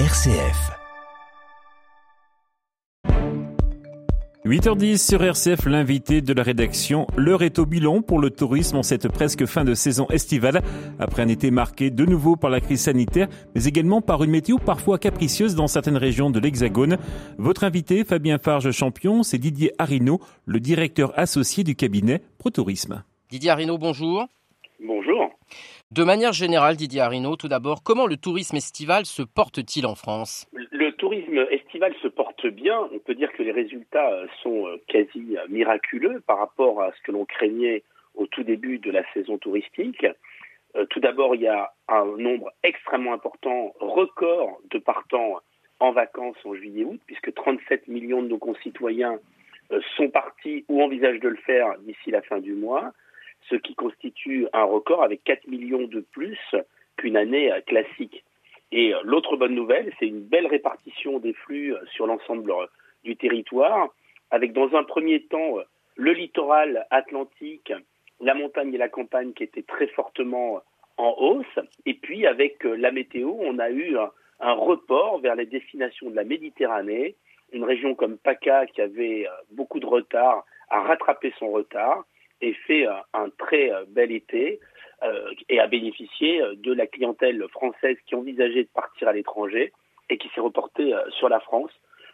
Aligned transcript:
RCF. 0.00 0.72
8h10 4.44 4.98
sur 4.98 5.22
RCF, 5.22 5.66
l'invité 5.66 6.20
de 6.20 6.32
la 6.32 6.42
rédaction. 6.42 7.06
L'heure 7.16 7.44
est 7.44 7.60
au 7.60 7.64
bilan 7.64 8.02
pour 8.02 8.18
le 8.18 8.30
tourisme 8.30 8.78
en 8.78 8.82
cette 8.82 9.06
presque 9.06 9.46
fin 9.46 9.62
de 9.62 9.74
saison 9.74 10.08
estivale. 10.08 10.62
Après 10.98 11.22
un 11.22 11.28
été 11.28 11.52
marqué 11.52 11.90
de 11.90 12.04
nouveau 12.06 12.34
par 12.34 12.50
la 12.50 12.60
crise 12.60 12.80
sanitaire, 12.80 13.28
mais 13.54 13.66
également 13.66 14.00
par 14.00 14.24
une 14.24 14.32
météo 14.32 14.58
parfois 14.58 14.98
capricieuse 14.98 15.54
dans 15.54 15.68
certaines 15.68 15.96
régions 15.96 16.30
de 16.30 16.40
l'Hexagone. 16.40 16.98
Votre 17.38 17.62
invité, 17.62 18.02
Fabien 18.02 18.38
Farge 18.38 18.72
Champion, 18.72 19.22
c'est 19.22 19.38
Didier 19.38 19.70
Arino, 19.78 20.18
le 20.44 20.58
directeur 20.58 21.16
associé 21.16 21.62
du 21.62 21.76
cabinet 21.76 22.20
ProTourisme. 22.38 23.04
Didier 23.30 23.50
Arino, 23.50 23.78
bonjour. 23.78 24.26
Bonjour. 24.84 25.30
De 25.94 26.02
manière 26.02 26.32
générale, 26.32 26.74
Didier 26.74 27.02
Arino, 27.02 27.36
tout 27.36 27.46
d'abord, 27.46 27.84
comment 27.84 28.08
le 28.08 28.16
tourisme 28.16 28.56
estival 28.56 29.06
se 29.06 29.22
porte-t-il 29.22 29.86
en 29.86 29.94
France? 29.94 30.50
Le 30.72 30.90
tourisme 30.90 31.46
estival 31.52 31.94
se 32.02 32.08
porte 32.08 32.48
bien. 32.48 32.88
On 32.92 32.98
peut 32.98 33.14
dire 33.14 33.32
que 33.32 33.44
les 33.44 33.52
résultats 33.52 34.10
euh, 34.10 34.26
sont 34.42 34.66
euh, 34.66 34.82
quasi 34.88 35.36
euh, 35.36 35.46
miraculeux 35.48 36.20
par 36.26 36.38
rapport 36.38 36.82
à 36.82 36.90
ce 36.90 37.02
que 37.04 37.12
l'on 37.12 37.24
craignait 37.24 37.84
au 38.16 38.26
tout 38.26 38.42
début 38.42 38.78
de 38.78 38.90
la 38.90 39.04
saison 39.12 39.38
touristique. 39.38 40.04
Tout 40.90 40.98
d'abord, 40.98 41.36
il 41.36 41.42
y 41.42 41.46
a 41.46 41.72
un 41.86 42.04
nombre 42.18 42.50
extrêmement 42.64 43.12
important, 43.12 43.72
record 43.78 44.60
de 44.72 44.78
partants 44.78 45.38
en 45.78 45.92
vacances 45.92 46.36
en 46.44 46.54
juillet-août, 46.54 47.00
puisque 47.06 47.32
37 47.32 47.86
millions 47.86 48.22
de 48.22 48.28
nos 48.28 48.38
concitoyens 48.38 49.20
sont 49.96 50.08
partis 50.08 50.64
ou 50.68 50.82
envisagent 50.82 51.20
de 51.20 51.28
le 51.28 51.36
faire 51.36 51.78
d'ici 51.82 52.10
la 52.10 52.22
fin 52.22 52.40
du 52.40 52.54
mois 52.54 52.92
ce 53.48 53.56
qui 53.56 53.74
constitue 53.74 54.46
un 54.52 54.64
record 54.64 55.02
avec 55.02 55.22
4 55.24 55.46
millions 55.48 55.86
de 55.86 56.00
plus 56.00 56.38
qu'une 56.96 57.16
année 57.16 57.52
euh, 57.52 57.60
classique. 57.60 58.24
Et 58.72 58.94
euh, 58.94 59.00
l'autre 59.04 59.36
bonne 59.36 59.54
nouvelle, 59.54 59.92
c'est 59.98 60.06
une 60.06 60.22
belle 60.22 60.46
répartition 60.46 61.18
des 61.18 61.32
flux 61.32 61.74
euh, 61.74 61.84
sur 61.92 62.06
l'ensemble 62.06 62.52
du 63.04 63.16
territoire, 63.16 63.88
avec 64.30 64.52
dans 64.52 64.74
un 64.74 64.84
premier 64.84 65.22
temps 65.24 65.58
le 65.96 66.12
littoral 66.12 66.86
atlantique, 66.90 67.72
la 68.20 68.34
montagne 68.34 68.72
et 68.72 68.78
la 68.78 68.88
campagne 68.88 69.32
qui 69.32 69.42
étaient 69.42 69.62
très 69.62 69.86
fortement 69.88 70.62
en 70.96 71.14
hausse, 71.18 71.58
et 71.84 71.94
puis 71.94 72.26
avec 72.26 72.64
la 72.64 72.90
météo, 72.90 73.34
on 73.40 73.58
a 73.58 73.68
eu 73.70 73.96
un, 73.98 74.52
report 74.52 75.18
vers 75.20 75.34
les 75.34 75.46
destinations 75.46 76.10
de 76.10 76.16
la 76.16 76.24
Méditerranée, 76.24 77.16
une 77.52 77.64
région 77.64 77.94
comme 77.94 78.16
PACA 78.16 78.66
qui 78.66 78.80
avait 78.80 79.26
beaucoup 79.50 79.80
de 79.80 79.86
retard 79.86 80.44
a 80.70 80.80
rattrapé 80.80 81.32
son 81.38 81.50
retard, 81.50 82.04
fait 82.52 82.86
un 83.12 83.30
très 83.38 83.72
euh, 83.72 83.84
bel 83.88 84.12
été 84.12 84.60
euh, 85.02 85.30
et 85.48 85.60
a 85.60 85.66
bénéficié 85.66 86.42
euh, 86.42 86.54
de 86.56 86.72
la 86.72 86.86
clientèle 86.86 87.44
française 87.50 87.96
qui 88.06 88.14
envisageait 88.14 88.64
de 88.64 88.68
partir 88.74 89.08
à 89.08 89.12
l'étranger 89.12 89.72
et 90.10 90.18
qui 90.18 90.28
s'est 90.34 90.40
reportée 90.40 90.92
sur 91.18 91.30
la 91.30 91.40
France. 91.40 91.70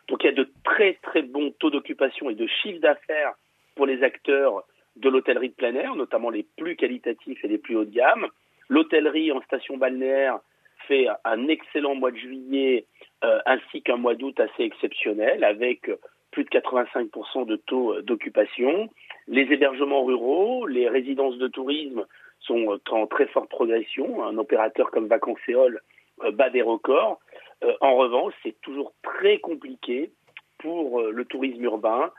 Donc 0.09 0.23
il 0.23 0.27
y 0.27 0.31
a 0.31 0.33
de 0.33 0.49
très 0.63 0.95
très 1.03 1.23
bons 1.23 1.51
taux 1.59 1.71
d'occupation 1.71 2.31
et 2.31 2.35
de 2.35 2.47
chiffre 2.47 2.81
d'affaires 2.81 3.33
pour 3.75 3.87
les 3.87 4.03
acteurs 4.05 4.63
de 4.97 5.09
l'hôtellerie 5.09 5.49
de 5.49 5.55
plein 5.55 5.75
air, 5.75 5.97
notamment 5.97 6.31
les 6.31 6.47
plus 6.57 6.77
qualitatifs 6.77 7.45
et 7.45 7.49
les 7.49 7.59
plus 7.59 7.75
haut 7.75 7.85
de 7.85 7.93
gamme. 7.93 8.29
L'hôtellerie 8.69 9.33
en 9.33 9.41
station 9.43 9.77
balnéaire 9.77 10.39
fait 10.87 11.09
un 11.25 11.49
excellent 11.49 11.97
mois 11.97 12.13
de 12.13 12.17
juillet 12.17 12.87
ainsi 13.23 13.83
qu'un 13.83 13.97
mois 13.97 14.15
d'août 14.15 14.39
assez 14.39 14.63
exceptionnel 14.63 15.43
avec 15.43 15.91
plus 16.31 16.45
de 16.45 16.51
85% 16.51 17.47
de 17.47 17.57
taux 17.57 18.01
d'occupation. 18.03 18.89
Les 19.29 19.43
hébergements 19.53 20.05
ruraux, 20.05 20.67
les 20.67 20.89
résidences 20.89 21.39
de 21.39 21.49
tourisme 21.49 22.05
sont 22.41 22.79
en 22.91 23.07
très 23.07 23.27
forte 23.27 23.49
progression. 23.49 24.25
Un 24.25 24.39
opérateur 24.39 24.91
comme 24.91 25.07
Vacanceol 25.07 25.81
euh, 26.25 26.31
bat 26.33 26.51
des 26.51 26.63
records. 26.63 27.21
Euh, 27.63 27.73
en 27.81 27.97
revanche, 27.97 28.35
c'est 28.43 28.61
toujours 28.61 28.93
très 29.03 29.39
compliqué 29.39 30.11
pour 30.59 31.01
euh, 31.01 31.11
le 31.11 31.25
tourisme 31.25 31.63
urbain. 31.65 32.11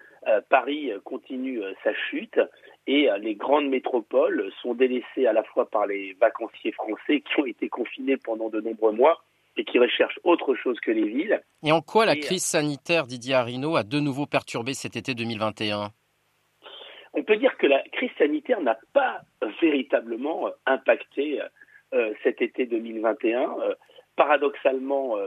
Paris 0.49 0.91
continue 1.03 1.63
sa 1.83 1.95
chute 1.95 2.39
et 2.85 3.09
les 3.19 3.33
grandes 3.33 3.69
métropoles 3.69 4.51
sont 4.61 4.75
délaissées 4.75 5.25
à 5.25 5.33
la 5.33 5.41
fois 5.41 5.67
par 5.67 5.87
les 5.87 6.15
vacanciers 6.21 6.73
français 6.73 7.21
qui 7.21 7.39
ont 7.39 7.45
été 7.47 7.69
confinés 7.69 8.17
pendant 8.17 8.49
de 8.49 8.61
nombreux 8.61 8.91
mois 8.91 9.23
et 9.57 9.65
qui 9.65 9.79
recherchent 9.79 10.19
autre 10.23 10.55
chose 10.55 10.79
que 10.79 10.91
les 10.91 11.07
villes. 11.07 11.41
Et 11.63 11.71
en 11.71 11.81
quoi 11.81 12.05
la 12.05 12.15
crise 12.15 12.43
sanitaire, 12.43 13.05
Didier 13.05 13.35
Arino, 13.35 13.75
a 13.75 13.83
de 13.83 13.99
nouveau 13.99 14.25
perturbé 14.25 14.73
cet 14.73 14.95
été 14.95 15.13
2021 15.13 15.91
on 17.13 17.23
peut 17.23 17.37
dire 17.37 17.57
que 17.57 17.67
la 17.67 17.81
crise 17.91 18.11
sanitaire 18.17 18.61
n'a 18.61 18.77
pas 18.93 19.21
véritablement 19.61 20.47
euh, 20.47 20.51
impacté 20.65 21.41
euh, 21.93 22.13
cet 22.23 22.41
été 22.41 22.65
2021. 22.65 23.57
Euh, 23.61 23.75
paradoxalement, 24.15 25.17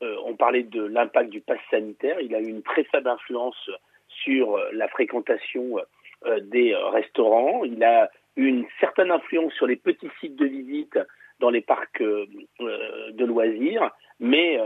on 0.00 0.36
parlait 0.36 0.62
de 0.62 0.82
l'impact 0.82 1.30
du 1.30 1.40
pass 1.40 1.58
sanitaire. 1.70 2.20
Il 2.20 2.34
a 2.34 2.40
eu 2.40 2.46
une 2.46 2.62
très 2.62 2.84
faible 2.84 3.08
influence 3.08 3.68
sur 4.08 4.56
la 4.72 4.86
fréquentation 4.88 5.80
des 6.40 6.74
restaurants. 6.74 7.64
Il 7.64 7.82
a 7.82 8.08
eu 8.36 8.46
une 8.46 8.64
certaine 8.78 9.10
influence 9.10 9.52
sur 9.54 9.66
les 9.66 9.74
petits 9.74 10.08
sites 10.20 10.36
de 10.36 10.46
visite 10.46 10.98
dans 11.40 11.50
les 11.50 11.60
parcs 11.60 12.02
de 12.02 13.24
loisirs, 13.24 13.90
mais 14.20 14.60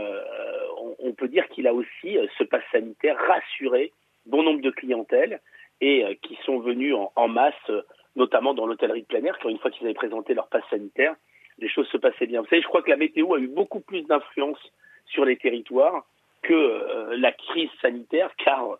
on, 0.99 1.13
peut 1.13 1.27
dire 1.27 1.47
qu'il 1.49 1.67
a 1.67 1.73
aussi, 1.73 2.17
ce 2.37 2.43
pass 2.43 2.63
sanitaire, 2.71 3.17
rassuré 3.27 3.91
bon 4.25 4.43
nombre 4.43 4.61
de 4.61 4.71
clientèles 4.71 5.39
et 5.81 6.03
euh, 6.03 6.13
qui 6.21 6.37
sont 6.45 6.59
venus 6.59 6.95
en, 7.15 7.27
masse, 7.27 7.53
euh, 7.69 7.81
notamment 8.15 8.53
dans 8.53 8.65
l'hôtellerie 8.65 9.01
de 9.01 9.07
plein 9.07 9.23
air, 9.23 9.37
car 9.39 9.49
une 9.49 9.59
fois 9.59 9.71
qu'ils 9.71 9.85
avaient 9.85 9.93
présenté 9.93 10.33
leur 10.33 10.47
passe 10.47 10.63
sanitaire, 10.69 11.15
les 11.59 11.69
choses 11.69 11.87
se 11.87 11.97
passaient 11.97 12.25
bien. 12.25 12.41
Vous 12.41 12.47
savez, 12.47 12.61
je 12.61 12.67
crois 12.67 12.81
que 12.81 12.89
la 12.89 12.97
météo 12.97 13.33
a 13.33 13.39
eu 13.39 13.47
beaucoup 13.47 13.81
plus 13.81 14.03
d'influence 14.03 14.59
sur 15.05 15.25
les 15.25 15.37
territoires 15.37 16.05
que 16.41 16.53
euh, 16.53 17.17
la 17.17 17.31
crise 17.31 17.69
sanitaire, 17.81 18.31
car, 18.37 18.77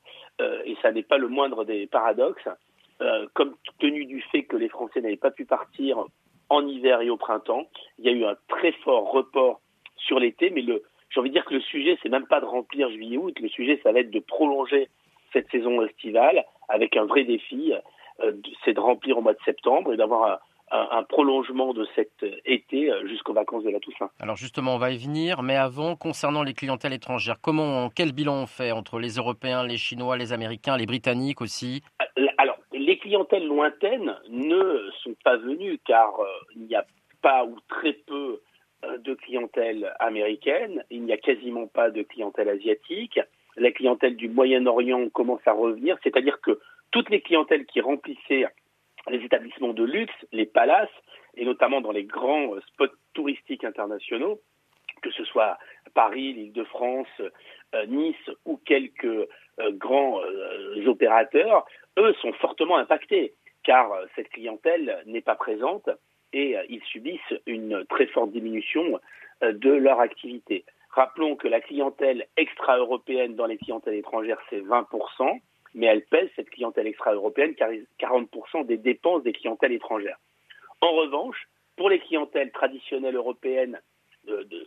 et 0.66 0.76
ça 0.82 0.92
n'est 0.92 1.04
pas 1.04 1.18
le 1.18 1.28
moindre 1.28 1.64
des 1.64 1.88
paradoxes, 1.88 2.50
comme 3.34 3.56
tenu 3.80 4.06
du 4.06 4.22
fait 4.32 4.44
que 4.44 4.58
les 4.58 4.68
Français 4.68 5.00
n'avaient 5.00 5.16
pas 5.16 5.32
pu 5.32 5.46
partir 5.46 6.06
en 6.54 6.68
hiver 6.68 7.02
et 7.02 7.10
au 7.10 7.18
printemps, 7.18 7.68
il 7.98 8.06
y 8.06 8.10
a 8.10 8.12
eu 8.12 8.26
un 8.26 8.36
très 8.48 8.72
fort 8.84 9.12
report 9.12 9.60
sur 9.98 10.20
l'été, 10.20 10.50
mais 10.52 10.62
le, 10.62 10.84
j'ai 11.10 11.20
envie 11.20 11.30
de 11.30 11.34
dire 11.34 11.46
que 11.46 11.56
le 11.56 11.62
sujet, 11.62 11.98
c'est 12.02 12.10
même 12.10 12.28
pas 12.28 12.40
de 12.40 12.46
remplir 12.46 12.90
juillet-août, 12.90 13.38
le 13.40 13.50
sujet, 13.50 13.80
ça 13.84 13.92
va 13.92 14.00
être 14.00 14.12
de 14.12 14.20
prolonger 14.20 14.90
cette 15.32 15.50
saison 15.50 15.82
estivale 15.82 16.46
avec 16.70 16.96
un 16.96 17.06
vrai 17.06 17.24
défi, 17.24 17.74
euh, 18.22 18.32
c'est 18.64 18.74
de 18.74 18.80
remplir 18.80 19.18
au 19.18 19.22
mois 19.22 19.34
de 19.34 19.44
septembre 19.46 19.94
et 19.94 19.98
d'avoir 19.98 20.42
un, 20.72 21.04
prolongement 21.04 21.74
de 21.74 21.88
cet 21.96 22.26
été 22.46 22.90
euh, 22.90 23.08
jusqu'aux 23.08 23.34
vacances 23.34 23.64
de 23.64 23.70
la 23.70 23.80
Toussaint. 23.80 24.10
Alors 24.20 24.36
justement, 24.36 24.76
on 24.76 24.78
va 24.80 24.92
y 24.92 24.98
venir, 24.98 25.44
mais 25.44 25.56
avant, 25.56 25.96
concernant 25.96 26.42
les 26.42 26.54
clientèles 26.54 26.94
étrangères, 26.94 27.38
comment, 27.42 27.90
quel 27.90 28.12
bilan 28.12 28.36
on 28.36 28.48
fait 28.48 28.72
entre 28.72 29.00
les 29.00 29.16
Européens, 29.16 29.64
les 29.64 29.78
Chinois, 29.78 30.18
les 30.18 30.34
Américains, 30.34 30.76
les 30.78 30.88
Britanniques 30.88 31.42
aussi? 31.42 31.84
Euh, 32.18 32.26
clientèles 33.14 33.48
lointaines 33.48 34.16
ne 34.30 34.90
sont 35.04 35.16
pas 35.24 35.38
venues 35.38 35.80
car 35.86 36.20
il 36.56 36.64
n'y 36.64 36.76
a 36.76 36.86
pas 37.22 37.46
ou 37.46 37.56
très 37.68 37.94
peu 37.94 38.42
de 38.98 39.14
clientèle 39.14 39.94
américaine, 40.00 40.84
il 40.90 41.04
n'y 41.04 41.14
a 41.14 41.18
quasiment 41.18 41.68
pas 41.68 41.92
de 41.92 42.02
clientèle 42.02 42.50
asiatique 42.50 43.20
la 43.58 43.72
clientèle 43.72 44.16
du 44.16 44.30
Moyen-Orient 44.30 45.10
commence 45.10 45.46
à 45.46 45.54
revenir, 45.54 45.98
c'est-à-dire 46.04 46.42
que 46.42 46.60
toutes 46.92 47.10
les 47.10 47.22
clientèles 47.22 47.66
qui 47.66 47.82
remplissaient 47.82 48.46
les 49.10 49.24
établissements 49.24 49.74
de 49.74 49.84
luxe, 49.84 50.14
les 50.32 50.46
palaces, 50.46 50.90
et 51.36 51.46
notamment 51.46 51.82
dans 51.82 51.92
les 51.92 52.06
grands 52.06 52.56
spots 52.68 52.96
touristiques 53.14 53.64
internationaux, 53.64 54.40
que 55.02 55.12
ce 55.12 55.26
soit 55.26 55.58
Paris, 55.94 56.34
l'Île-de-France, 56.34 57.08
euh, 57.76 57.86
Nice 57.88 58.16
ou 58.46 58.58
quelques 58.58 59.06
euh, 59.06 59.28
grands 59.72 60.20
euh, 60.22 60.88
opérateurs, 60.88 61.66
eux 61.98 62.14
sont 62.22 62.34
fortement 62.34 62.78
impactés, 62.78 63.34
car 63.64 63.92
cette 64.16 64.30
clientèle 64.30 65.02
n'est 65.06 65.22
pas 65.22 65.36
présente 65.36 65.90
et 66.34 66.58
ils 66.68 66.82
subissent 66.84 67.22
une 67.46 67.86
très 67.86 68.08
forte 68.08 68.32
diminution 68.32 69.00
de 69.42 69.70
leur 69.70 70.00
activité. 70.00 70.66
Rappelons 70.90 71.36
que 71.36 71.48
la 71.48 71.62
clientèle 71.62 72.28
extra-européenne 72.38 73.36
dans 73.36 73.46
les 73.46 73.58
clientèles 73.58 73.96
étrangères, 73.96 74.40
c'est 74.50 74.62
20%, 74.62 75.40
mais 75.76 75.88
elle 75.88 76.04
pèse, 76.06 76.30
cette 76.36 76.50
clientèle 76.50 76.88
extra-européenne, 76.88 77.56
40% 78.00 78.66
des 78.66 78.78
dépenses 78.78 79.24
des 79.24 79.34
clientèles 79.34 79.74
étrangères. 79.74 80.18
En 80.82 80.92
revanche, 80.92 81.48
pour 81.78 81.90
les 81.90 82.00
clientèles 82.00 82.52
traditionnelles 82.52 83.16
européennes, 83.16 83.80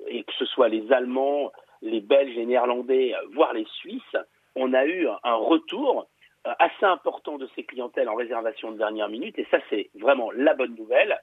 et 0.08 0.24
que 0.24 0.32
ce 0.38 0.46
soit 0.46 0.68
les 0.68 0.90
Allemands, 0.92 1.52
les 1.80 2.00
Belges, 2.00 2.34
les 2.34 2.46
Néerlandais, 2.46 3.14
voire 3.32 3.52
les 3.52 3.66
Suisses, 3.80 4.16
on 4.54 4.72
a 4.72 4.84
eu 4.86 5.06
un 5.26 5.34
retour 5.34 6.06
euh, 6.46 6.52
assez 6.58 6.86
important 6.86 7.36
de 7.36 7.48
ces 7.54 7.64
clientèles 7.64 8.08
en 8.08 8.14
réservation 8.14 8.70
de 8.70 8.78
dernière 8.78 9.08
minute, 9.08 9.38
et 9.38 9.46
ça 9.50 9.58
c'est 9.68 9.90
vraiment 9.94 10.30
la 10.30 10.54
bonne 10.54 10.74
nouvelle. 10.76 11.18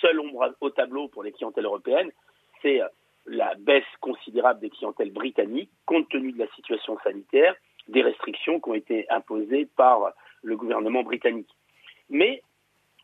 Seul 0.00 0.20
ombre 0.20 0.54
au 0.60 0.70
tableau 0.70 1.08
pour 1.08 1.22
les 1.22 1.32
clientèles 1.32 1.64
européennes, 1.64 2.12
c'est 2.62 2.80
euh, 2.80 2.88
la 3.26 3.54
baisse 3.56 3.84
considérable 4.00 4.60
des 4.60 4.70
clientèles 4.70 5.12
britanniques 5.12 5.70
compte 5.84 6.08
tenu 6.08 6.32
de 6.32 6.38
la 6.38 6.48
situation 6.54 6.96
sanitaire, 7.02 7.54
des 7.88 8.02
restrictions 8.02 8.60
qui 8.60 8.70
ont 8.70 8.74
été 8.74 9.10
imposées 9.10 9.66
par 9.76 10.12
le 10.42 10.56
gouvernement 10.56 11.02
britannique. 11.02 11.50
Mais 12.08 12.42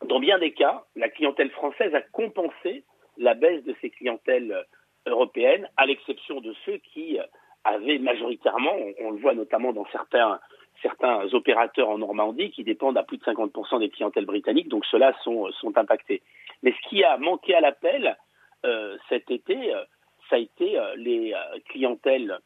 dans 0.04 0.20
bien 0.20 0.38
des 0.38 0.52
cas, 0.52 0.84
la 0.94 1.08
clientèle 1.08 1.50
française 1.50 1.94
a 1.94 2.00
compensé 2.00 2.84
la 3.18 3.34
baisse 3.34 3.64
de 3.64 3.74
ces 3.80 3.90
clientèles 3.90 4.64
européenne, 5.06 5.68
à 5.76 5.86
l'exception 5.86 6.40
de 6.40 6.54
ceux 6.64 6.78
qui 6.78 7.18
avaient 7.66 7.98
majoritairement, 7.98 8.74
on, 9.00 9.10
le 9.10 9.18
voit 9.18 9.34
notamment 9.34 9.72
dans 9.72 9.86
certains, 9.92 10.38
certains 10.82 11.22
opérateurs 11.32 11.88
en 11.88 11.98
Normandie 11.98 12.50
qui 12.50 12.64
dépendent 12.64 12.96
à 12.96 13.02
plus 13.02 13.18
de 13.18 13.24
50% 13.24 13.80
des 13.80 13.90
clientèles 13.90 14.26
britanniques, 14.26 14.68
donc 14.68 14.84
ceux-là 14.86 15.12
sont, 15.22 15.50
impactés. 15.76 16.22
Mais 16.62 16.72
ce 16.72 16.88
qui 16.88 17.04
a 17.04 17.16
manqué 17.18 17.54
à 17.54 17.60
l'appel 17.60 18.16
euh, 18.64 18.96
cet 19.08 19.30
été, 19.30 19.74
euh, 19.74 19.84
ça 20.30 20.36
a 20.36 20.38
été 20.38 20.78
euh, 20.78 20.94
les 20.96 21.34
clientèles 21.68 22.38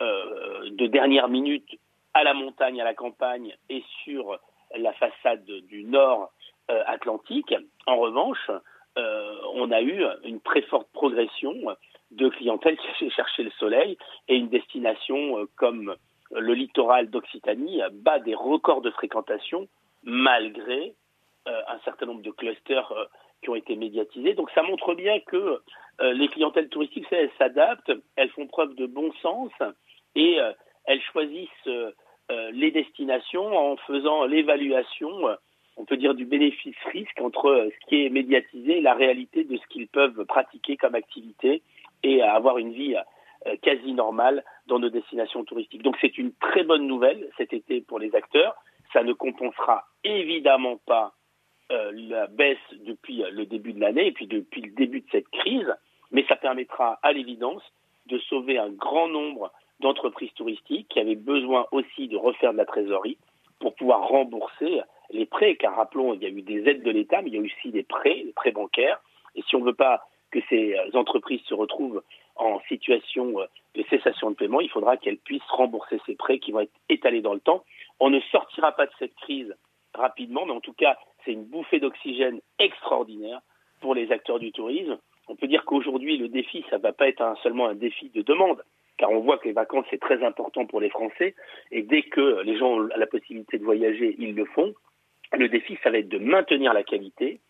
de 0.00 0.86
dernière 0.86 1.28
minute 1.28 1.68
à 2.14 2.22
la 2.22 2.32
montagne, 2.32 2.80
à 2.80 2.84
la 2.84 2.94
campagne 2.94 3.56
et 3.68 3.82
sur 4.04 4.38
la 4.76 4.92
façade 4.92 5.44
du 5.44 5.82
nord 5.82 6.30
Atlantique. 6.68 7.52
En 7.86 7.96
revanche, 7.96 8.48
on 8.96 9.72
a 9.72 9.82
eu 9.82 10.04
une 10.22 10.40
très 10.40 10.62
forte 10.62 10.86
de 12.10 12.28
clientèle 12.28 12.76
qui 12.98 13.04
a 13.06 13.10
cherché 13.10 13.42
le 13.42 13.50
soleil 13.58 13.96
et 14.28 14.36
une 14.36 14.48
destination 14.48 15.46
comme 15.56 15.94
le 16.30 16.54
littoral 16.54 17.08
d'Occitanie 17.10 17.80
bat 17.92 18.18
des 18.18 18.34
records 18.34 18.82
de 18.82 18.90
fréquentation 18.90 19.68
malgré 20.04 20.94
un 21.46 21.78
certain 21.84 22.06
nombre 22.06 22.22
de 22.22 22.30
clusters 22.30 22.92
qui 23.42 23.50
ont 23.50 23.54
été 23.54 23.76
médiatisés. 23.76 24.34
Donc 24.34 24.50
ça 24.50 24.62
montre 24.62 24.94
bien 24.94 25.20
que 25.20 25.60
euh, 26.00 26.12
les 26.12 26.28
clientèles 26.28 26.68
touristiques, 26.68 27.06
elles 27.10 27.30
s'adaptent, 27.38 27.92
elles 28.16 28.30
font 28.30 28.46
preuve 28.46 28.74
de 28.74 28.86
bon 28.86 29.12
sens 29.22 29.50
et 30.14 30.40
euh, 30.40 30.52
elles 30.84 31.02
choisissent 31.12 31.48
euh, 31.66 31.92
les 32.52 32.70
destinations 32.70 33.56
en 33.56 33.76
faisant 33.78 34.24
l'évaluation, 34.24 35.10
on 35.78 35.84
peut 35.84 35.96
dire, 35.96 36.14
du 36.14 36.24
bénéfice-risque 36.24 37.20
entre 37.20 37.70
ce 37.72 37.86
qui 37.88 38.04
est 38.04 38.10
médiatisé 38.10 38.78
et 38.78 38.80
la 38.80 38.94
réalité 38.94 39.44
de 39.44 39.56
ce 39.56 39.66
qu'ils 39.68 39.88
peuvent 39.88 40.24
pratiquer 40.26 40.76
comme 40.76 40.94
activité 40.94 41.62
et 42.02 42.22
avoir 42.22 42.58
une 42.58 42.72
vie 42.72 42.96
quasi 43.62 43.92
normale 43.92 44.44
dans 44.66 44.78
nos 44.78 44.90
destinations 44.90 45.44
touristiques. 45.44 45.82
Donc 45.82 45.96
c'est 46.00 46.18
une 46.18 46.32
très 46.34 46.64
bonne 46.64 46.86
nouvelle 46.86 47.28
cet 47.36 47.52
été 47.52 47.80
pour 47.80 47.98
les 47.98 48.14
acteurs. 48.14 48.56
Ça 48.92 49.02
ne 49.02 49.12
compensera 49.12 49.84
évidemment 50.04 50.76
pas 50.86 51.14
euh, 51.70 51.92
la 51.94 52.26
baisse 52.28 52.56
depuis 52.86 53.22
le 53.30 53.44
début 53.44 53.74
de 53.74 53.80
l'année 53.80 54.06
et 54.06 54.12
puis 54.12 54.26
depuis 54.26 54.62
le 54.62 54.70
début 54.70 55.00
de 55.00 55.06
cette 55.12 55.28
crise, 55.28 55.70
mais 56.10 56.24
ça 56.26 56.34
permettra 56.34 56.98
à 57.02 57.12
l'évidence 57.12 57.62
de 58.06 58.18
sauver 58.20 58.58
un 58.58 58.70
grand 58.70 59.06
nombre 59.06 59.52
d'entreprises 59.80 60.32
touristiques 60.32 60.88
qui 60.88 60.98
avaient 60.98 61.14
besoin 61.14 61.66
aussi 61.70 62.08
de 62.08 62.16
refaire 62.16 62.52
de 62.52 62.56
la 62.56 62.64
trésorerie 62.64 63.18
pour 63.60 63.74
pouvoir 63.74 64.08
rembourser 64.08 64.80
les 65.10 65.26
prêts, 65.26 65.56
car 65.56 65.76
rappelons, 65.76 66.14
il 66.14 66.22
y 66.22 66.26
a 66.26 66.28
eu 66.28 66.42
des 66.42 66.68
aides 66.68 66.82
de 66.82 66.90
l'État, 66.90 67.22
mais 67.22 67.30
il 67.30 67.36
y 67.36 67.38
a 67.38 67.42
aussi 67.42 67.70
des 67.70 67.82
prêts, 67.82 68.22
des 68.24 68.32
prêts 68.32 68.52
bancaires, 68.52 69.00
et 69.34 69.42
si 69.42 69.56
on 69.56 69.60
ne 69.60 69.66
veut 69.66 69.74
pas 69.74 70.02
que 70.30 70.40
ces 70.48 70.76
entreprises 70.94 71.40
se 71.42 71.54
retrouvent 71.54 72.02
en 72.36 72.60
situation 72.68 73.34
de 73.74 73.82
cessation 73.90 74.30
de 74.30 74.36
paiement, 74.36 74.60
il 74.60 74.70
faudra 74.70 74.96
qu'elles 74.96 75.18
puissent 75.18 75.42
rembourser 75.48 76.00
ces 76.06 76.14
prêts 76.14 76.38
qui 76.38 76.52
vont 76.52 76.60
être 76.60 76.72
étalés 76.88 77.22
dans 77.22 77.34
le 77.34 77.40
temps. 77.40 77.64
On 78.00 78.10
ne 78.10 78.20
sortira 78.20 78.72
pas 78.72 78.86
de 78.86 78.92
cette 78.98 79.14
crise 79.16 79.54
rapidement, 79.94 80.46
mais 80.46 80.52
en 80.52 80.60
tout 80.60 80.74
cas, 80.74 80.98
c'est 81.24 81.32
une 81.32 81.44
bouffée 81.44 81.80
d'oxygène 81.80 82.40
extraordinaire 82.58 83.40
pour 83.80 83.94
les 83.94 84.12
acteurs 84.12 84.38
du 84.38 84.52
tourisme. 84.52 84.98
On 85.28 85.36
peut 85.36 85.46
dire 85.46 85.64
qu'aujourd'hui, 85.64 86.16
le 86.16 86.28
défi, 86.28 86.64
ça 86.70 86.78
ne 86.78 86.82
va 86.82 86.92
pas 86.92 87.08
être 87.08 87.36
seulement 87.42 87.66
un 87.66 87.74
défi 87.74 88.08
de 88.10 88.22
demande, 88.22 88.62
car 88.96 89.10
on 89.10 89.20
voit 89.20 89.38
que 89.38 89.46
les 89.46 89.52
vacances, 89.52 89.86
c'est 89.90 90.00
très 90.00 90.22
important 90.24 90.66
pour 90.66 90.80
les 90.80 90.90
Français, 90.90 91.34
et 91.70 91.82
dès 91.82 92.02
que 92.02 92.42
les 92.42 92.56
gens 92.56 92.78
ont 92.78 92.88
la 92.96 93.06
possibilité 93.06 93.58
de 93.58 93.64
voyager, 93.64 94.14
ils 94.18 94.34
le 94.34 94.44
font. 94.44 94.74
Le 95.32 95.48
défi, 95.48 95.78
ça 95.82 95.90
va 95.90 95.98
être 95.98 96.08
de 96.08 96.18
maintenir 96.18 96.72
la 96.72 96.82
qualité, 96.82 97.40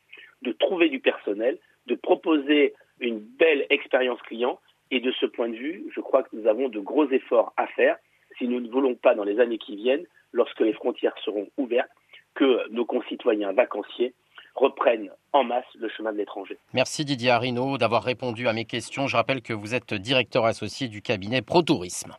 de 0.42 0.52
trouver 0.52 0.88
du 0.88 1.00
personnel, 1.00 1.58
de 1.86 1.94
proposer 1.94 2.75
une 3.00 3.19
belle 3.19 3.66
expérience 3.70 4.20
client, 4.22 4.58
et 4.90 5.00
de 5.00 5.12
ce 5.12 5.26
point 5.26 5.48
de 5.48 5.56
vue, 5.56 5.84
je 5.94 6.00
crois 6.00 6.22
que 6.22 6.34
nous 6.34 6.46
avons 6.46 6.69
de 6.69 6.80
gros 6.80 7.08
efforts 7.10 7.52
à 7.56 7.66
faire 7.66 7.96
si 8.38 8.46
nous 8.48 8.60
ne 8.60 8.69
voulons 8.69 8.94
pas, 8.94 9.14
dans 9.14 9.25
les 9.25 9.40
années 9.40 9.58
qui 9.58 9.76
viennent, 9.76 10.04
lorsque 10.32 10.60
les 10.60 10.72
frontières 10.72 11.14
seront 11.25 11.48
ouvertes, 11.56 11.90
que 12.34 12.69
nos 12.70 12.84
concitoyens 12.84 13.52
vacanciers 13.52 14.14
reprennent 14.54 15.10
en 15.32 15.44
masse 15.44 15.64
le 15.78 15.88
chemin 15.88 16.12
de 16.12 16.19
l'étranger. 16.19 16.56
Merci 16.72 17.04
Didier 17.04 17.30
Arino 17.30 17.78
d'avoir 17.78 18.02
répondu 18.02 18.48
à 18.48 18.52
mes 18.52 18.64
questions. 18.64 19.06
Je 19.06 19.16
rappelle 19.16 19.42
que 19.42 19.52
vous 19.52 19.75
êtes 19.75 19.94
directeur 19.94 20.44
associé 20.44 20.88
du 20.88 21.02
cabinet 21.02 21.42
ProTourisme. 21.42 22.16